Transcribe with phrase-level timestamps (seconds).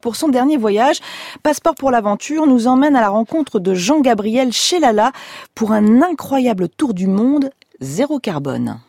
[0.00, 1.00] Pour son dernier voyage,
[1.42, 5.12] Passeport pour l'aventure nous emmène à la rencontre de Jean-Gabriel Chelala
[5.54, 8.80] pour un incroyable tour du monde zéro carbone.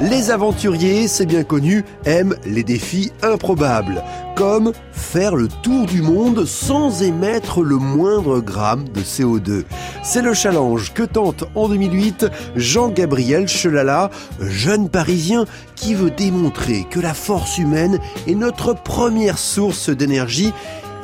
[0.00, 4.02] Les aventuriers, c'est bien connu, aiment les défis improbables,
[4.34, 9.64] comme faire le tour du monde sans émettre le moindre gramme de CO2.
[10.02, 14.10] C'est le challenge que tente en 2008 Jean-Gabriel Chelala,
[14.40, 15.44] jeune parisien
[15.76, 20.54] qui veut démontrer que la force humaine est notre première source d'énergie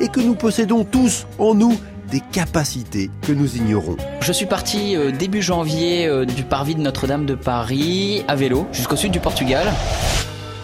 [0.01, 1.77] et que nous possédons tous en nous
[2.09, 3.97] des capacités que nous ignorons.
[4.21, 8.67] Je suis parti euh, début janvier euh, du parvis de Notre-Dame de Paris à vélo
[8.71, 9.67] jusqu'au sud du Portugal.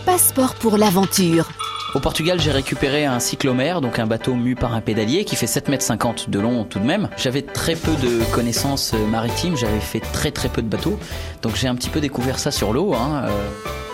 [0.06, 1.50] Passeport pour l'aventure.
[1.96, 5.46] Au Portugal, j'ai récupéré un cyclomère, donc un bateau mu par un pédalier qui fait
[5.46, 7.08] 7,50 m de long tout de même.
[7.18, 10.98] J'avais très peu de connaissances euh, maritimes, j'avais fait très très peu de bateaux,
[11.44, 12.96] donc j'ai un petit peu découvert ça sur l'eau.
[12.96, 13.26] Hein,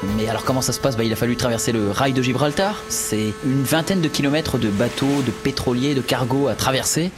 [0.04, 0.96] mais alors comment ça se passe?
[0.96, 2.82] Bah, Il a fallu traverser le rail de Gibraltar.
[2.90, 7.12] C'est une vingtaine de kilomètres de bateaux, de pétroliers, de cargos à traverser.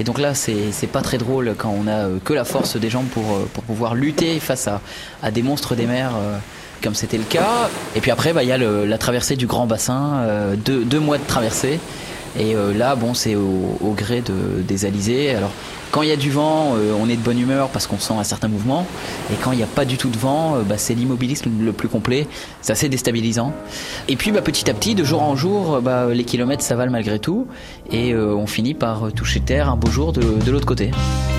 [0.00, 2.90] Et donc là, c'est pas très drôle quand on a euh, que la force des
[2.90, 4.80] jambes pour, euh, pour pouvoir lutter face à,
[5.22, 6.36] à des monstres des mers euh,
[6.82, 7.70] comme c'était le cas.
[7.94, 11.24] Et puis après, bah, il y a la traversée du grand bassin, deux, mois de
[11.24, 11.80] traversée.
[12.38, 15.34] Et là, bon, c'est au, gré de, des alizés.
[15.34, 15.52] Alors,
[15.94, 18.14] quand il y a du vent, euh, on est de bonne humeur parce qu'on sent
[18.18, 18.84] un certain mouvement.
[19.32, 21.72] Et quand il n'y a pas du tout de vent, euh, bah, c'est l'immobilisme le
[21.72, 22.26] plus complet.
[22.62, 23.52] C'est assez déstabilisant.
[24.08, 27.20] Et puis bah, petit à petit, de jour en jour, bah, les kilomètres s'avalent malgré
[27.20, 27.46] tout.
[27.92, 30.90] Et euh, on finit par toucher terre un beau jour de, l'autre côté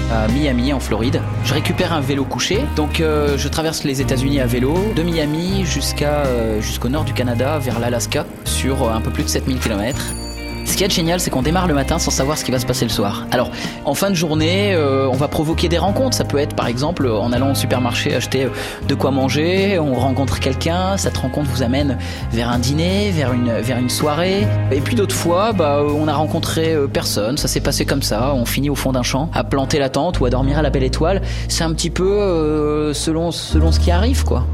[0.10, 1.22] à Miami en Floride.
[1.44, 5.66] Je récupère un vélo couché, donc euh, je traverse les États-Unis à vélo de Miami
[6.02, 10.16] euh, jusqu'au nord du Canada vers l'Alaska sur un peu plus de 7000 km.
[10.66, 12.66] Ce qui est génial, c'est qu'on démarre le matin sans savoir ce qui va se
[12.66, 13.26] passer le soir.
[13.32, 13.50] Alors,
[13.86, 16.18] en fin de journée, euh, on va provoquer des rencontres.
[16.18, 18.50] Ça peut être, par exemple, en allant au supermarché acheter euh,
[18.88, 21.98] de quoi manger, on rencontre quelqu'un, cette rencontre vous amène
[22.32, 24.48] vers un dîner, vers une, soirée.
[24.72, 28.34] Et puis d'autres fois, bah, on a rencontré euh, personne, ça s'est passé comme ça.
[28.34, 30.70] On finit au fond d'un champ, à planter la tente ou à dormir à la
[30.70, 31.22] belle étoile.
[31.48, 34.46] C'est un petit peu euh, selon, selon ce qui arrive, quoi.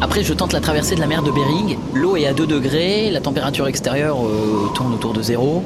[0.00, 1.76] Après, je tente la traversée de la mer de Bering.
[1.94, 5.62] L'eau est à 2 degrés, la température extérieure euh, tourne autour de zéro.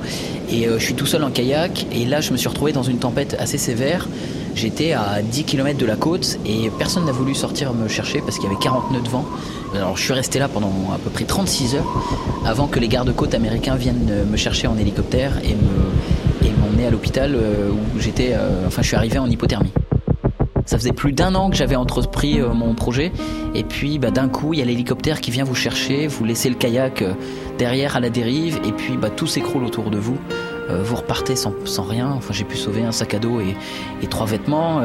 [0.51, 1.87] Et euh, je suis tout seul en kayak.
[1.93, 4.09] Et là, je me suis retrouvé dans une tempête assez sévère.
[4.55, 8.37] J'étais à 10 km de la côte et personne n'a voulu sortir me chercher parce
[8.37, 9.25] qu'il y avait 40 nœuds de vent.
[9.75, 11.87] Alors je suis resté là pendant à peu près 36 heures
[12.45, 15.55] avant que les gardes-côtes américains viennent me chercher en hélicoptère et
[16.61, 18.35] m'emmener à l'hôpital euh, où j'étais.
[18.67, 19.71] enfin, je suis arrivé en hypothermie.
[20.69, 23.11] Ça faisait plus d'un an que j'avais entrepris euh, mon projet.
[23.55, 26.51] Et puis bah, d'un coup, il y a l'hélicoptère qui vient vous chercher, vous laissez
[26.51, 27.15] le kayak euh,
[27.57, 30.19] derrière à la dérive, et puis bah, tout s'écroule autour de vous.
[30.69, 31.55] Euh, vous repartez sans,
[31.89, 32.11] rien.
[32.11, 33.57] Enfin, j'ai pu sauver un sac à dos et,
[34.09, 34.83] trois vêtements.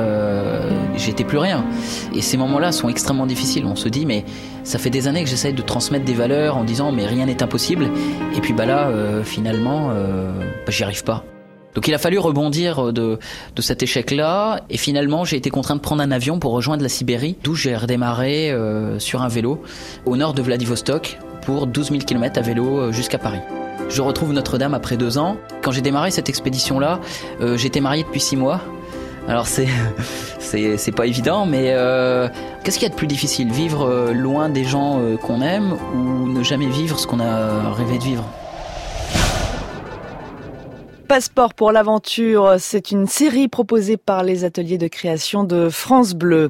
[0.95, 1.65] J'étais plus rien.
[2.15, 3.65] Et ces moments-là sont extrêmement difficiles.
[3.65, 4.23] On se dit, mais
[4.63, 7.43] ça fait des années que j'essaye de transmettre des valeurs en disant, mais rien n'est
[7.43, 7.89] impossible.
[8.37, 8.89] Et puis bah là,
[9.25, 9.91] finalement,
[10.69, 11.25] j'y arrive pas.
[11.75, 13.19] Donc il a fallu rebondir de,
[13.55, 16.89] de cet échec-là et finalement j'ai été contraint de prendre un avion pour rejoindre la
[16.89, 19.63] Sibérie d'où j'ai redémarré euh, sur un vélo
[20.05, 23.39] au nord de Vladivostok pour 12 000 km à vélo euh, jusqu'à Paris.
[23.89, 25.37] Je retrouve Notre-Dame après deux ans.
[25.61, 26.99] Quand j'ai démarré cette expédition-là,
[27.41, 28.61] euh, j'étais marié depuis six mois.
[29.27, 29.67] Alors c'est
[30.39, 32.27] c'est pas évident, mais euh,
[32.63, 33.51] qu'est-ce qu'il y a de plus difficile?
[33.51, 38.03] Vivre loin des gens qu'on aime ou ne jamais vivre ce qu'on a rêvé de
[38.03, 38.23] vivre?
[41.13, 46.49] Passeport pour l'aventure, c'est une série proposée par les ateliers de création de France Bleu.